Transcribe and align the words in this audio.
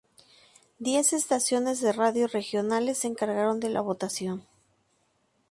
Diez 0.79 1.13
estaciones 1.13 1.79
de 1.79 1.93
radio 1.93 2.25
regionales 2.27 2.97
se 2.97 3.07
encargaron 3.07 3.59
de 3.59 3.69
la 3.69 3.81
votación. 3.81 4.47